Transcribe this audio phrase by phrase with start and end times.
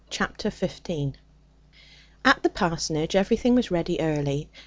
[0.09, 1.15] Chapter 15
[2.25, 4.49] At the parsonage everything was ready early.